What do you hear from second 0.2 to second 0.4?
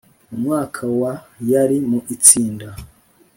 Mu